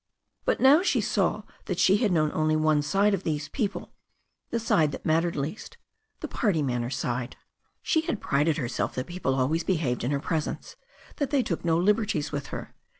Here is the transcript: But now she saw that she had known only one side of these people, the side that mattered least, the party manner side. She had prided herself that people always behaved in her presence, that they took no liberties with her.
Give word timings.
But 0.45 0.59
now 0.59 0.81
she 0.81 0.99
saw 0.99 1.43
that 1.65 1.77
she 1.77 1.97
had 1.97 2.11
known 2.11 2.31
only 2.33 2.55
one 2.55 2.81
side 2.81 3.13
of 3.13 3.21
these 3.21 3.49
people, 3.49 3.93
the 4.49 4.59
side 4.59 4.91
that 4.93 5.05
mattered 5.05 5.35
least, 5.35 5.77
the 6.21 6.27
party 6.27 6.63
manner 6.63 6.89
side. 6.89 7.35
She 7.83 8.01
had 8.01 8.19
prided 8.19 8.57
herself 8.57 8.95
that 8.95 9.05
people 9.05 9.35
always 9.35 9.63
behaved 9.63 10.03
in 10.03 10.09
her 10.09 10.19
presence, 10.19 10.75
that 11.17 11.29
they 11.29 11.43
took 11.43 11.63
no 11.63 11.77
liberties 11.77 12.31
with 12.31 12.47
her. 12.47 12.73